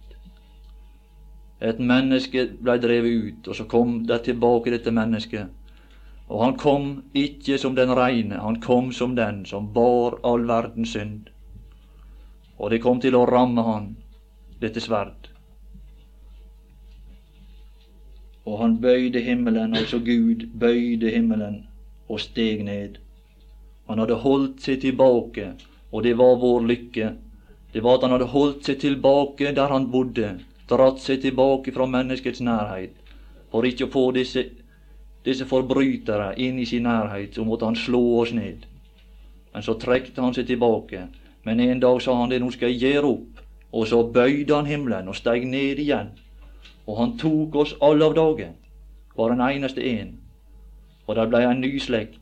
[1.62, 5.61] Et menneske blei drevet ut, og så kom det tilbake, dette mennesket
[6.32, 10.94] og han kom ikke som den reine, han kom som den som bar all verdens
[10.96, 11.26] synd.
[12.56, 13.90] Og det kom til å ramme han,
[14.62, 15.28] dette sverd.
[18.48, 21.66] Og han bøyde himmelen, altså Gud bøyde himmelen
[22.08, 22.96] og steg ned.
[23.90, 25.50] Han hadde holdt seg tilbake,
[25.92, 27.12] og det var vår lykke.
[27.76, 30.38] Det var at han hadde holdt seg tilbake der han bodde,
[30.70, 32.96] dratt seg tilbake fra menneskets nærhet,
[33.52, 34.48] for ikke å få disse
[35.24, 38.66] disse forbrytere inn i sin nærhet, så måtte han slå oss ned.
[39.54, 41.06] Men så trekte han seg tilbake.
[41.44, 43.42] Men en dag sa han det, nå skal jeg gjøre opp.
[43.72, 46.10] Og så bøyde han himmelen og steg ned igjen.
[46.86, 48.50] Og han tok oss alle av dage,
[49.16, 50.16] var en eneste en.
[51.06, 52.18] Og der blei en ny slekt.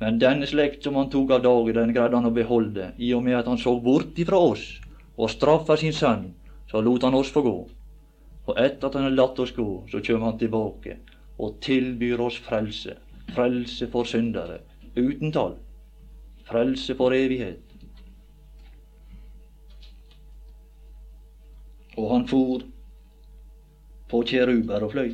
[0.00, 3.22] Men denne slekt som han tok av dage, den greide han å beholde, i og
[3.26, 4.64] med at han så bort ifra oss
[5.14, 6.32] og straffa sin sønn,
[6.70, 7.56] så lot han oss få gå.
[8.44, 10.98] Og etter at han hadde latt oss gå, så kjem han tilbake
[11.38, 12.96] og tilbyr oss frelse.
[13.34, 14.58] Frelse for syndere
[14.96, 15.56] uten tall.
[16.44, 17.60] Frelse for evighet.
[21.96, 22.62] Og han for
[24.10, 25.12] på kjeruber og fløy.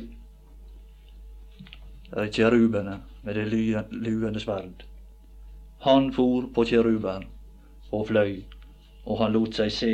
[2.11, 3.45] Det er kjerubene med det
[3.91, 4.83] luende sverd.
[5.81, 7.23] Han for på kjeruber
[7.91, 8.41] og fløy,
[9.05, 9.93] og han lot seg se.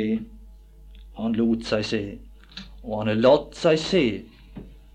[1.16, 2.02] Han lot seg se,
[2.82, 4.02] og han har latt seg se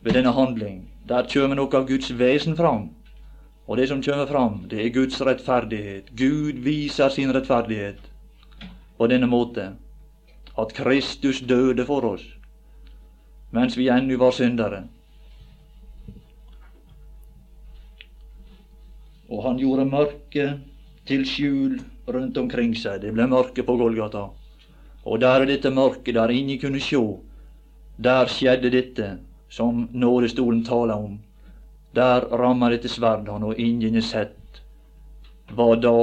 [0.03, 2.89] ved denne handling Der kommer noe av Guds vesen fram.
[3.67, 6.11] Og det som kommer fram, det er Guds rettferdighet.
[6.15, 7.99] Gud viser sin rettferdighet
[8.97, 9.73] på denne måte
[10.59, 12.25] at Kristus døde for oss
[13.53, 14.79] mens vi ennå var syndere.
[19.29, 20.63] Og han gjorde mørket
[21.05, 21.75] til skjul
[22.09, 23.03] rundt omkring seg.
[23.03, 24.23] Det ble mørke på Golgata.
[25.05, 27.03] Og der er dette mørket der ingen kunne sjå.
[28.01, 29.11] Der skjedde dette
[29.53, 31.19] som nådestolen taler om.
[31.91, 34.61] Der rammer dette sverd han, og ingen har sett
[35.53, 35.93] hva da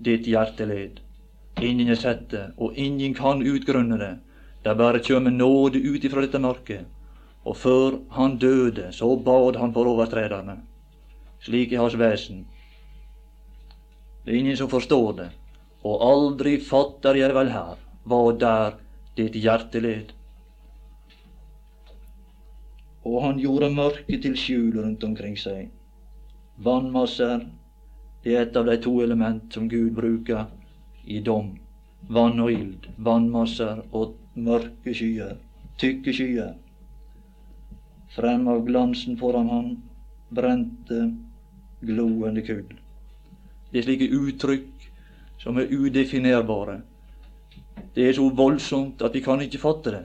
[0.00, 1.02] ditt hjerte led.
[1.60, 4.14] Ingen har sett det, og ingen kan utgrunne det.
[4.64, 6.88] Det bare kommer nåde ut ifra dette mørket.
[7.44, 10.56] Og før han døde, så bad han for overtrederne.
[11.44, 12.46] Slik er hans vesen.
[14.24, 15.30] Det er ingen som forstår det,
[15.84, 17.76] og aldri fatter jeg vel her
[18.08, 18.80] hva der
[19.20, 20.15] ditt hjerte led.
[23.06, 25.68] Og han gjorde mørket til skjul rundt omkring seg.
[26.66, 27.44] Vannmasser,
[28.24, 30.48] det er et av de to element som Gud bruker
[31.06, 31.52] i dom.
[32.10, 32.88] Vann og ild.
[32.98, 35.36] Vannmasser og mørke skyer.
[35.78, 36.56] Tykke skyer.
[38.16, 39.70] Frem av glansen foran han
[40.34, 41.00] brente,
[41.86, 42.66] gloende kull.
[43.70, 44.90] Det er slike uttrykk
[45.42, 46.80] som er udefinerbare.
[47.94, 50.04] Det er så voldsomt at vi kan ikke fatte det.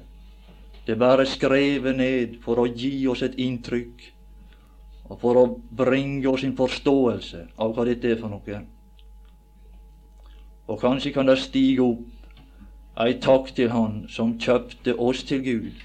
[0.85, 4.01] Det er bare skrevet ned for å gi oss et inntrykk,
[5.11, 5.45] og for å
[5.77, 8.61] bringe oss en forståelse av hva dette er for noe.
[10.71, 15.83] Og kanskje kan det stige opp ei takk til Han som kjøpte oss til Gud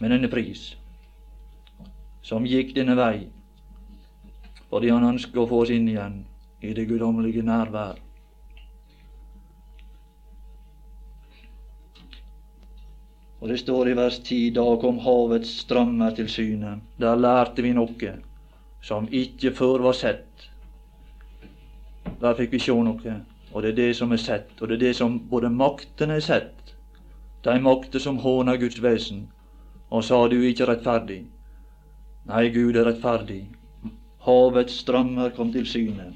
[0.00, 0.74] med denne pris,
[2.22, 3.28] som gikk denne vei
[4.72, 6.22] fordi Han ønsker å få oss inn igjen
[6.64, 7.98] i det guddommelige nærvær.
[13.42, 16.76] Og det står i vers 10 da kom havets strømmer til syne.
[17.02, 18.12] Der lærte vi noe
[18.82, 20.44] som ikke før var sett.
[22.22, 23.16] Der fikk vi sjå noe,
[23.50, 26.22] og det er det som er sett, og det er det som både maktene er
[26.22, 26.74] sett.
[27.42, 29.24] De makter som håner Guds vesen,
[29.90, 31.24] og sa du ikke rettferdig.
[32.30, 33.42] Nei, Gud er rettferdig.
[34.22, 36.12] Havets strømmer kom til syne.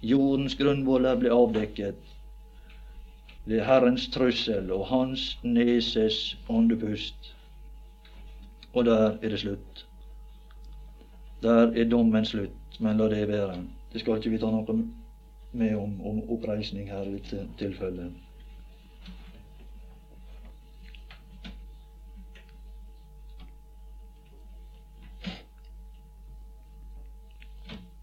[0.00, 2.09] Jordens grunnvoller ble avdekket
[3.44, 7.34] ved Herrens trussel og hans neses åndepust.
[8.72, 9.86] Og der er det slutt.
[11.42, 13.62] Der er dommen slutt, men la det være.
[13.92, 14.76] Det skal ikke vi ta noe
[15.52, 18.12] med om, om oppreisning her i dette tilfellet.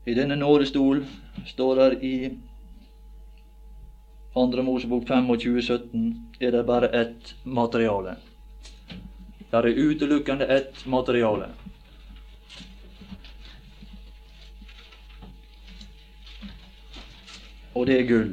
[0.07, 1.05] I denne nådestol
[1.45, 2.31] står der i
[4.37, 8.15] Andre Mosebok 25, 17 er det bare ett materiale.
[9.49, 11.47] Det er utelukkende ett materiale.
[17.73, 18.29] Og det er gull.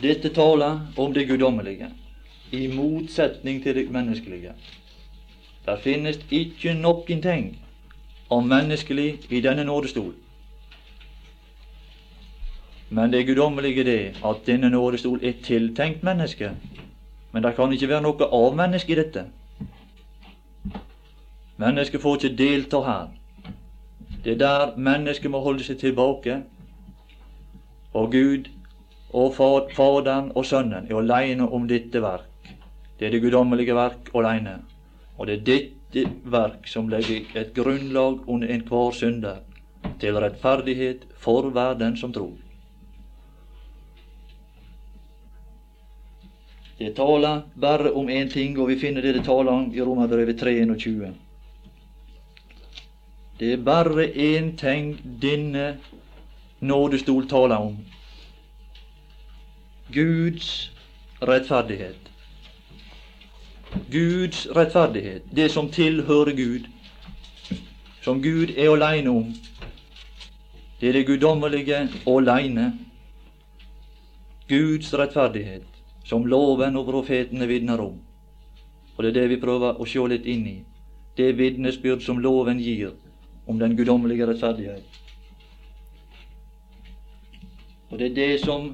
[0.00, 1.92] Dette taler om det guddommelige,
[2.50, 4.56] i motsetning til det menneskelige.
[5.66, 7.48] Det finnes ikke noen ting
[8.28, 10.14] om menneskelig i denne nådestol.
[12.90, 16.50] Men det guddommelige det at denne nådestol er tiltenkt mennesket.
[17.32, 19.24] Men det kan ikke være noe av mennesket i dette.
[21.56, 23.08] Mennesket får ikke delta her.
[24.24, 26.42] Det er der mennesket må holde seg tilbake.
[27.94, 28.50] Og Gud
[29.14, 32.30] og Faderen og Sønnen er alene om dette verk.
[32.98, 34.60] Det er det guddommelige verk alene.
[35.18, 39.42] Og det er dette verk som legger et grunnlag under enhver synder
[40.00, 42.43] til rettferdighet for hver den som tror.
[46.78, 50.40] Det taler bare om én ting, og vi finner det det taler om i Romerbrevet
[50.40, 51.14] 321.
[53.40, 55.76] Det er bare én ting denne
[56.60, 57.78] nådestol taler om.
[59.92, 60.72] Guds
[61.22, 62.10] rettferdighet.
[63.90, 66.66] Guds rettferdighet, det som tilhører Gud,
[68.02, 69.34] som Gud er aleine om.
[70.80, 72.78] Det er det guddommelige aleine.
[74.48, 75.73] Guds rettferdighet,
[76.04, 77.98] som loven og profetene vitner om.
[78.94, 80.58] Og det er det vi prøver å se litt inn i.
[81.16, 82.92] Det vitnesbyrd som loven gir
[83.46, 84.84] om den guddommelige rettferdighet.
[87.90, 88.72] Og det er det som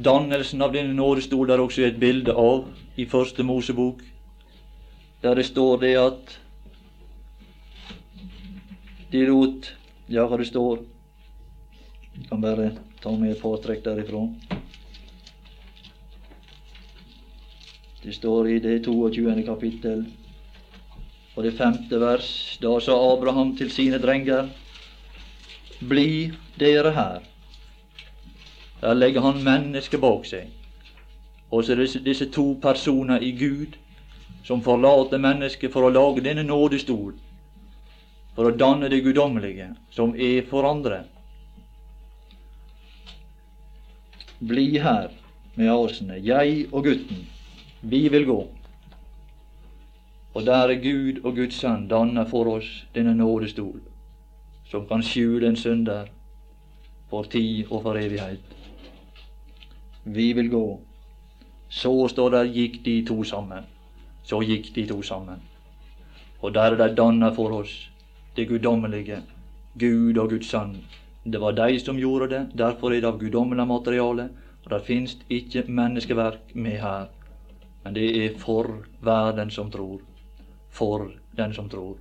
[0.00, 3.98] Dannelsen av denne nådestol der også er et bilde av i Første Mosebok,
[5.20, 6.38] der det står det at
[9.12, 9.74] de lot
[10.08, 10.80] Ja, hva det står
[12.16, 14.24] Jeg kan bare ta med et par trekk derifra.
[18.02, 19.42] Det står i det 22.
[19.44, 20.06] kapittel
[21.36, 22.58] og det femte vers.
[22.62, 24.48] Da sa Abraham til sine drenger,
[25.80, 27.26] bli dere her.
[28.80, 30.48] Der legger han mennesket bak seg.
[31.50, 33.76] Og så det disse to personer i Gud
[34.44, 37.12] som forlater mennesket for å lage denne nådestol,
[38.34, 41.02] for å danne det guddommelige, som er for andre.
[44.40, 45.10] Bli her
[45.58, 47.26] med asene, jeg og gutten,
[47.80, 48.40] vi vil gå.
[50.34, 53.80] Og der er Gud og Guds Sønn danner for oss denne nådestol,
[54.70, 56.06] som kan skjule en synder
[57.10, 58.40] for tid og for evighet.
[60.04, 60.80] Vi vil gå.
[61.68, 63.66] Så står der gikk de to sammen.
[64.22, 65.42] Så gikk de to sammen.
[66.40, 67.90] Og der er de danna for oss
[68.36, 69.22] det guddommelige,
[69.78, 70.76] Gud og Guds Sønn.
[71.24, 74.28] Det var de som gjorde det, derfor er det av guddommelig materiale.
[74.64, 77.08] Og det fins ikke menneskeverk med her,
[77.84, 78.68] men det er for
[79.00, 80.00] verden som tror.
[80.70, 81.96] For den som tror.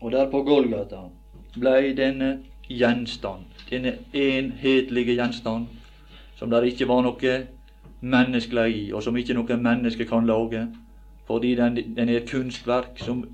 [0.00, 1.00] Og der på Golgata
[1.56, 2.38] blei denne
[2.68, 5.66] gjenstand, denne enhetlige gjenstand,
[6.36, 7.36] som der ikke var noe
[8.00, 10.66] menneskelig i, og som ikke noe menneske kan lage,
[11.26, 13.24] fordi den, den er et kunstverk som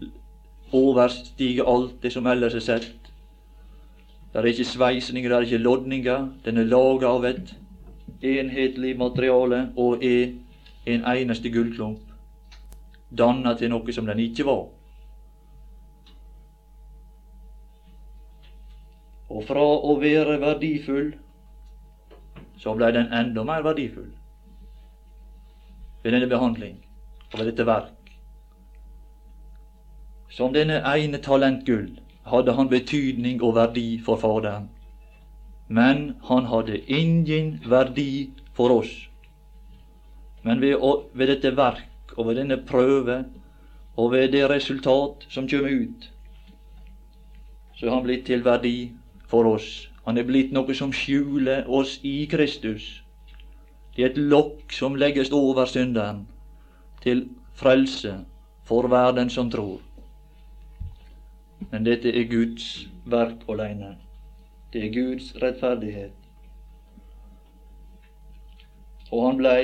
[0.72, 3.01] overstiger alt det som ellers er sett.
[4.32, 6.28] Det er ikke sveisninger, det er ikke lodninger.
[6.44, 7.50] Den er laga av et
[8.24, 10.32] enhetlig materiale og er
[10.88, 12.00] en eneste gullklump,
[13.18, 14.64] danna til noe som den ikke var.
[19.32, 21.12] Og fra å være verdifull,
[22.56, 24.10] så ble den enda mer verdifull
[26.02, 26.78] ved denne behandling
[27.32, 28.12] og ved dette verk.
[30.32, 31.90] Som denne ene talent gull
[32.28, 34.68] hadde han betydning og verdi for Faderen,
[35.68, 38.92] men han hadde ingen verdi for oss.
[40.42, 40.76] Men ved,
[41.14, 43.24] ved dette verk og ved denne prøve
[43.96, 46.10] og ved det resultat som kommer ut,
[47.76, 48.92] så er han blitt til verdi
[49.26, 49.88] for oss.
[50.06, 53.02] Han er blitt noe som skjuler oss i Kristus.
[53.94, 56.26] Det er et lokk som legges over synderen
[57.02, 57.26] til
[57.58, 58.16] frelse
[58.64, 59.80] for verden som tror.
[61.70, 63.96] Men dette er Guds verk alene.
[64.72, 66.16] Det er Guds rettferdighet.
[69.12, 69.62] Og han blei,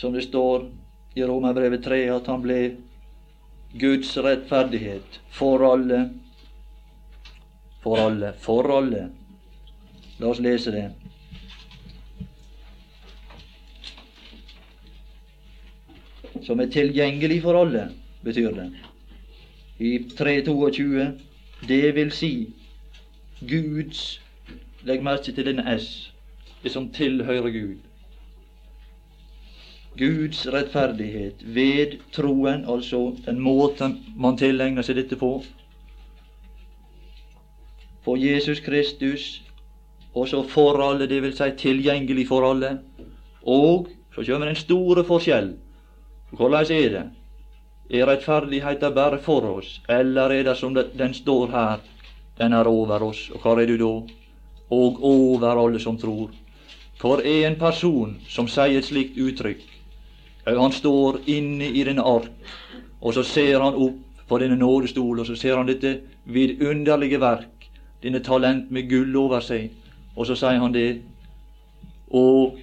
[0.00, 0.70] som det står
[1.16, 2.60] i Romerbrevet 3, at han ble
[3.80, 6.08] Guds rettferdighet for alle
[7.82, 8.32] for alle.
[8.38, 9.10] For alle.
[10.18, 10.90] La oss lese det.
[16.44, 17.88] Som er tilgjengelig for alle,
[18.24, 18.68] betyr det.
[19.80, 21.12] I 322
[21.68, 22.32] det vil si
[23.40, 24.20] Guds
[24.84, 26.12] Legg merke til denne S,
[26.62, 27.78] det som tilhører Gud.
[29.98, 35.42] Guds rettferdighet ved troen, altså den måten man tilegner seg dette på,
[38.04, 39.42] for Jesus Kristus,
[40.14, 42.78] også for alle, det vil si tilgjengelig for alle.
[43.42, 45.52] Og så kommer den store forskjell.
[46.30, 47.04] Hvordan er det?
[47.90, 51.80] Er rettferdigheten bare for oss, eller er det som den står her,
[52.38, 53.30] den er over oss?
[53.34, 53.90] Og hvor er du da?
[54.70, 56.30] Og over alle som tror.
[57.00, 59.64] Hvor er en person som sier et slikt uttrykk?
[60.46, 62.30] Han står inne i denne ark,
[63.00, 67.66] og så ser han opp på denne nådestol, og så ser han dette vidunderlige verk
[68.02, 69.74] denne talent med gull over seg.
[70.14, 71.02] Og så sier han det.
[72.14, 72.54] Og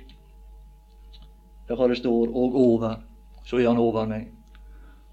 [1.67, 2.97] hva det står og over.
[3.45, 4.37] Så er han over meg.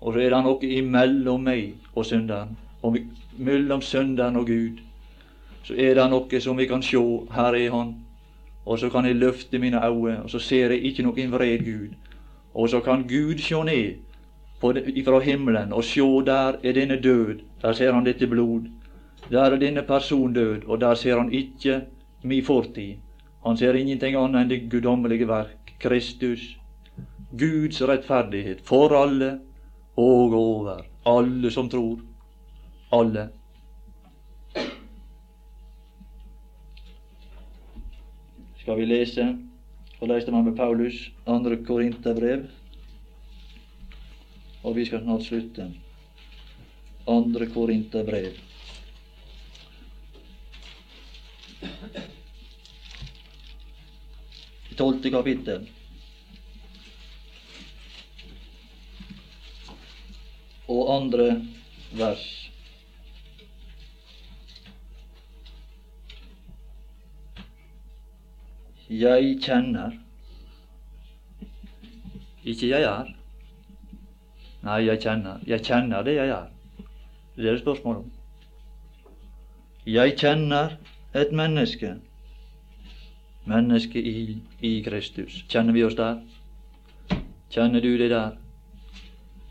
[0.05, 2.57] Og så er det noe imellom meg og synderen.
[2.85, 2.99] Og
[3.41, 4.83] mellom synderen og Gud.
[5.65, 7.05] Så er det noe som vi kan sjå.
[7.33, 7.95] Her er Han.
[8.67, 11.97] Og så kan jeg løfte mine øyne, og så ser jeg ikke noen vred Gud.
[12.55, 13.95] Og så kan Gud sjå ned
[14.61, 17.41] fra himmelen og sjå der er denne død.
[17.63, 18.69] Der ser han dette blod.
[19.31, 21.81] Der er denne person død, og der ser han ikke
[22.23, 22.97] mi fortid.
[23.47, 26.57] Han ser ingenting annet enn det guddommelige verk, Kristus,
[27.39, 29.39] Guds rettferdighet for alle
[29.97, 32.01] og over alle som tror.
[32.93, 33.29] Alle.
[38.59, 39.27] Skal vi lese
[40.01, 42.47] og leste man med Paulus andre Korinterbrev,
[44.63, 45.71] og vi skal snart slutte.
[47.09, 48.33] Andre Korinterbrev.
[54.77, 55.69] Tolvte kapittel.
[60.69, 61.43] Og andre
[61.93, 62.51] vers.
[68.91, 69.91] Jeg kjenner.
[72.45, 73.15] Ikke jeg er.
[74.65, 75.41] Nei, jeg kjenner.
[75.47, 76.51] Jeg kjenner det jeg er.
[77.37, 78.11] Det er det spørsmålet om.
[79.87, 80.77] Jeg kjenner
[81.15, 81.95] et menneske.
[83.45, 85.43] Menneske i, i Kristus.
[85.49, 86.21] Kjenner vi oss der?
[87.51, 88.37] Kjenner du det der?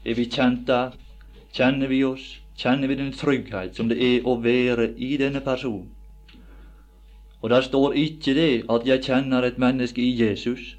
[0.05, 0.95] Er vi kjent der?
[1.53, 2.39] Kjenner vi oss?
[2.57, 5.91] Kjenner vi den trygghet som det er å være i denne personen?
[7.41, 10.77] Og der står ikke det at jeg kjenner et menneske i Jesus.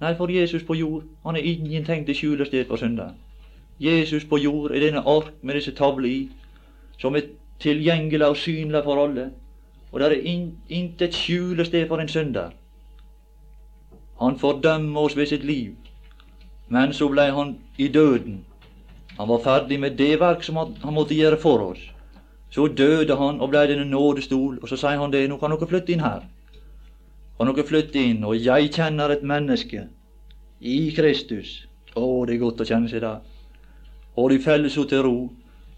[0.00, 3.16] Nei, for Jesus på jord, han er ingenting til skjulested for synderen.
[3.80, 6.20] Jesus på jord er denne ark med disse tavler i,
[6.98, 9.30] som er tilgjengelig og synlig for alle.
[9.92, 12.50] Og det er in, intet skjulested for en synder.
[14.20, 15.74] Han fordømmer oss ved sitt liv,
[16.68, 18.44] men så blei han i døden.
[19.18, 21.80] Han var ferdig med det verk som han måtte gjøre for oss.
[22.50, 25.68] Så døde han og blei denne nådestol, og så sier han det, nå kan dere
[25.70, 26.24] flytte inn her.
[27.38, 29.86] Kan dere flytte inn, og jeg kjenner et menneske
[30.60, 31.60] i Kristus.
[31.94, 33.22] Å, det er godt å kjenne seg der.
[34.18, 35.16] Og de faller så til ro,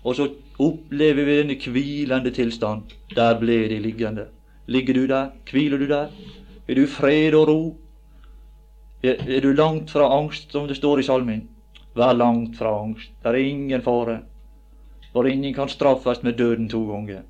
[0.03, 0.31] og så
[0.63, 2.95] opplever vi denne hvilende tilstand.
[3.15, 4.27] Der ble de liggende.
[4.67, 5.31] Ligger du der?
[5.51, 6.11] Hviler du der?
[6.69, 7.61] Er du fred og ro?
[9.03, 11.49] Er, er du langt fra angst, som det står i salmen?
[11.95, 13.11] Vær langt fra angst.
[13.23, 14.23] Det er ingen fare
[15.13, 17.23] for ingen kan straffes med døden to ganger.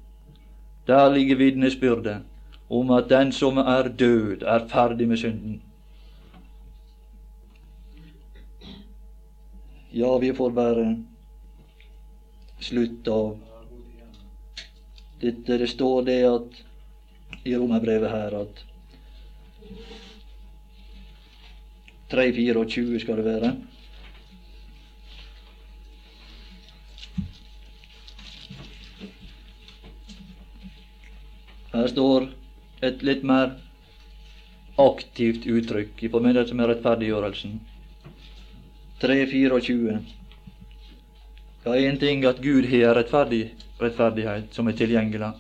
[0.87, 2.23] Der ligger vitnesbyrdet
[2.71, 5.63] om at den som er død, er ferdig med synden.
[9.93, 10.97] Ja, vi får bare
[12.61, 13.39] slutte av
[15.21, 15.59] dette.
[15.59, 16.63] Det står det at
[17.45, 18.65] i romerbrevet her at
[22.15, 23.57] 3-24 skal det være.
[31.73, 32.27] Her står
[32.85, 33.55] et litt mer
[34.83, 37.55] aktivt uttrykk i forbindelse med rettferdiggjørelsen.
[39.01, 39.95] 3.24.
[41.65, 45.33] er én ting at Gud har rettferdig, rettferdighet som er tilgjengelig.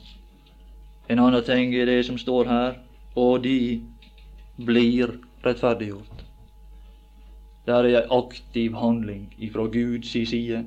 [1.12, 2.80] En annen ting er det som står her,
[3.14, 3.82] og de
[4.56, 6.24] blir rettferdiggjort.
[7.66, 10.64] Det er ei aktiv handling ifra Guds side.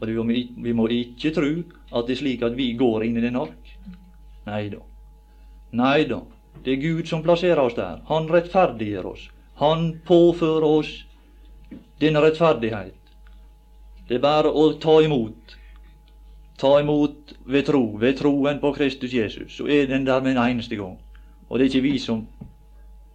[0.00, 1.52] Og vi må ikke tro
[1.92, 3.65] at det er slik at vi går inn i den ark.
[4.46, 4.82] Nei da.
[5.70, 6.20] Nei da.
[6.64, 8.02] Det er Gud som plasserer oss der.
[8.08, 9.28] Han rettferdiggjør oss.
[9.60, 10.92] Han påfører oss
[12.00, 12.94] denne rettferdighet.
[14.08, 15.56] Det er bare å ta imot.
[16.60, 19.56] Ta imot ved tro, ved troen på Kristus Jesus.
[19.56, 20.96] Så er den der med en eneste gang.
[21.48, 22.26] Og det er ikke vi som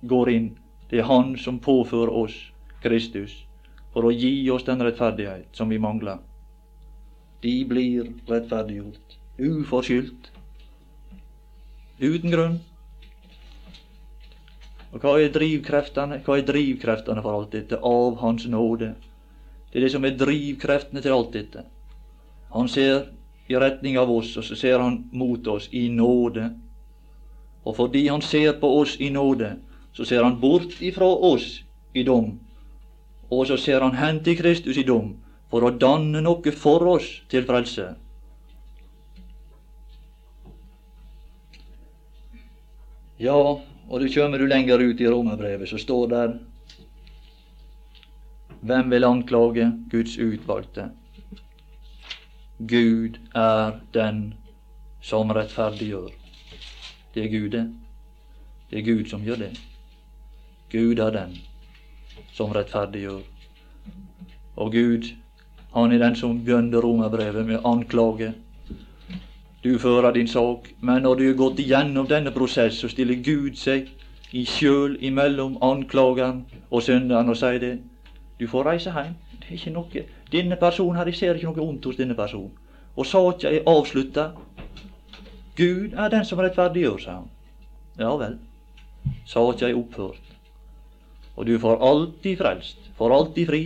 [0.08, 0.50] går inn.
[0.90, 2.36] Det er Han som påfører oss
[2.84, 3.46] Kristus
[3.94, 6.20] for å gi oss den rettferdighet som vi mangler.
[7.42, 10.32] De blir rettferdiggjort uforskyldt
[12.02, 12.60] uten grunn.
[14.92, 16.20] Og hva er drivkreftene?
[16.26, 17.80] Hva er drivkreftene for alt dette?
[17.80, 18.96] Av Hans nåde.
[19.72, 21.64] Det er det som er drivkreftene til alt dette.
[22.52, 23.06] Han ser
[23.48, 26.50] i retning av oss, og så ser han mot oss i nåde.
[27.64, 29.54] Og fordi han ser på oss i nåde,
[29.94, 31.62] så ser han bort ifra oss
[31.94, 32.34] i dom.
[33.32, 35.16] Og så ser han hen til Kristus i dom,
[35.52, 37.94] for å danne noe for oss til frelse.
[43.22, 43.38] Ja,
[43.90, 46.40] og du kommer du lenger ut i romerbrevet, så står der
[48.62, 50.88] Hvem vil anklage Guds utvalgte?
[52.58, 54.34] Gud er den
[55.02, 56.10] som rettferdiggjør.
[57.14, 57.64] Det er Gud, det.
[58.70, 59.54] Det er Gud som gjør det.
[60.72, 61.38] Gud er den
[62.34, 63.22] som rettferdiggjør.
[64.56, 65.14] Og Gud,
[65.74, 68.34] han er den som begynner romerbrevet med anklage
[69.64, 73.60] du fører din sak, men når du har gått igjennom denne prosess, så stiller Gud
[73.62, 73.92] seg
[74.34, 77.76] i sjøl imellom anklageren og synderen og sier det.
[78.40, 79.14] Du får reise hjem.
[79.38, 82.56] Det er ikke noe Denne personen her, jeg ser ikke noe ondt hos denne personen.
[82.96, 84.32] Og saka er avslutta.
[85.58, 87.30] Gud er den som rettferdiggjør, sa han.
[88.00, 88.38] Ja vel.
[89.28, 90.24] Saka er opphørt.
[91.36, 93.64] Og du får alltid frelst, får alltid fri,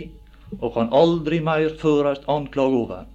[0.60, 3.06] og kan aldri mer førast anklag over.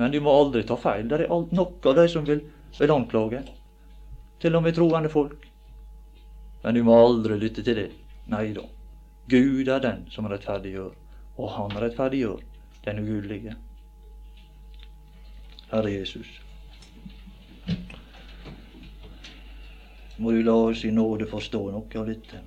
[0.00, 1.08] Men du må aldri ta feil.
[1.08, 2.38] Det er nok av de som vil,
[2.78, 3.42] vil anklage.
[4.40, 5.42] Til og med troende folk.
[6.62, 7.90] Men du må aldri lytte til det.
[8.32, 8.64] Nei da.
[9.28, 10.94] Gud er den som rettferdiggjør,
[11.36, 12.40] og han rettferdiggjør
[12.86, 13.58] den ugudelige.
[15.68, 16.32] Herre Jesus.
[20.16, 22.40] Må du la oss i nåde forstå noe av dette,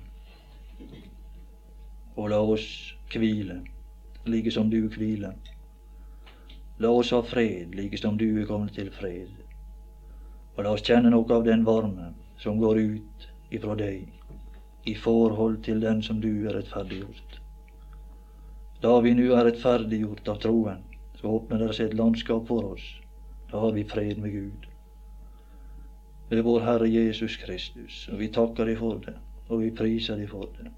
[2.18, 2.66] og la oss
[3.14, 3.62] hvile,
[4.26, 5.38] like som du hviler.
[6.78, 9.30] La oss ha fred, like som du er kommet til fred.
[10.56, 12.10] Og la oss kjenne noe av den varme
[12.42, 14.10] som går ut ifra deg
[14.90, 17.38] i forhold til den som du er rettferdiggjort.
[18.82, 20.82] Da vi nu er rettferdiggjort av troen,
[21.20, 22.84] så åpner det seg et landskap for oss.
[23.52, 24.66] Da har vi fred med Gud.
[26.28, 28.08] Ved vår Herre Jesus Kristus.
[28.10, 29.14] Og vi takker deg for det,
[29.48, 30.72] og vi priser deg for det.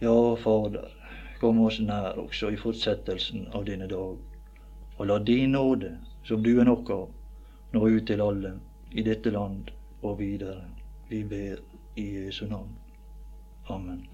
[0.00, 0.88] Ja, Fader,
[1.40, 4.16] kom oss nær også i fortsettelsen av denne dag.
[4.98, 7.08] Og la din nåde, som du er nok av,
[7.72, 8.56] nå ut til alle
[8.90, 9.70] i dette land
[10.02, 10.64] og videre.
[11.08, 11.62] Vi ber
[11.96, 12.74] i Jesu navn.
[13.70, 14.06] Amen.